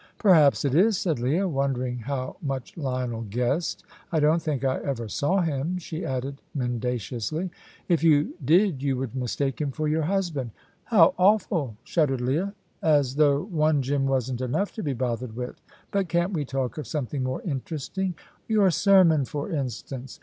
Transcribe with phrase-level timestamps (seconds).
[0.17, 3.83] "Perhaps it is," said Leah, wondering how much Lionel guessed.
[4.11, 7.51] "I don't think I ever saw him," she added, mendaciously.
[7.87, 10.49] "If you did you would mistake him for your husband."
[10.85, 12.55] "How awful!" shuddered Leah.
[12.81, 15.61] "As though one Jim wasn't enough to be bothered with.
[15.91, 18.15] But can't we talk of something more interesting
[18.47, 20.19] your sermon, for instance?"